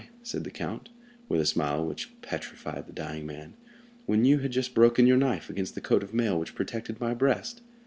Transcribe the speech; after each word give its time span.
said 0.23 0.43
the 0.43 0.49
count, 0.49 0.89
with 1.29 1.39
a 1.39 1.45
smile 1.45 1.85
which 1.85 2.19
petrified 2.23 2.87
the 2.87 2.91
dying 2.91 3.23
man, 3.23 3.53
"when 4.07 4.25
you 4.25 4.39
had 4.39 4.49
just 4.51 4.73
broken 4.73 5.05
your 5.05 5.15
knife 5.15 5.47
against 5.47 5.75
the 5.75 5.79
coat 5.79 6.01
of 6.01 6.11
mail 6.11 6.39
which 6.39 6.55
protected 6.55 6.99
my 6.99 7.13
breast! 7.13 7.61